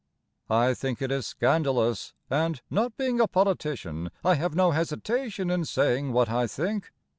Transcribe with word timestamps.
I 0.49 0.73
think 0.73 0.99
it 0.99 1.11
is 1.11 1.27
scandalous, 1.27 2.15
and, 2.27 2.59
not 2.71 2.97
being 2.97 3.19
a 3.21 3.27
politician, 3.27 4.09
I 4.25 4.33
have 4.33 4.55
no 4.55 4.71
hesitation 4.71 5.51
in 5.51 5.63
saying 5.63 6.11
what 6.11 6.27
I 6.27 6.47
think. 6.47 6.91